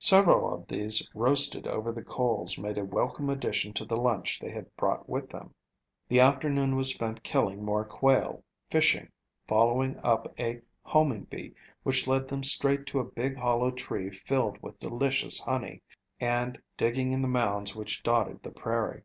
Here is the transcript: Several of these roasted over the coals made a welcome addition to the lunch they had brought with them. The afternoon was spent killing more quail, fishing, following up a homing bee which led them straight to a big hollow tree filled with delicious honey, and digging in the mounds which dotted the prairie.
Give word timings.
Several 0.00 0.52
of 0.52 0.66
these 0.66 1.08
roasted 1.14 1.68
over 1.68 1.92
the 1.92 2.02
coals 2.02 2.58
made 2.58 2.76
a 2.76 2.84
welcome 2.84 3.30
addition 3.30 3.72
to 3.74 3.84
the 3.84 3.96
lunch 3.96 4.40
they 4.40 4.50
had 4.50 4.74
brought 4.74 5.08
with 5.08 5.30
them. 5.30 5.54
The 6.08 6.18
afternoon 6.18 6.74
was 6.74 6.92
spent 6.92 7.22
killing 7.22 7.64
more 7.64 7.84
quail, 7.84 8.42
fishing, 8.68 9.12
following 9.46 9.96
up 10.02 10.26
a 10.40 10.62
homing 10.82 11.22
bee 11.26 11.54
which 11.84 12.08
led 12.08 12.26
them 12.26 12.42
straight 12.42 12.84
to 12.86 12.98
a 12.98 13.04
big 13.04 13.38
hollow 13.38 13.70
tree 13.70 14.10
filled 14.10 14.60
with 14.60 14.80
delicious 14.80 15.38
honey, 15.38 15.82
and 16.18 16.58
digging 16.76 17.12
in 17.12 17.22
the 17.22 17.28
mounds 17.28 17.76
which 17.76 18.02
dotted 18.02 18.42
the 18.42 18.50
prairie. 18.50 19.04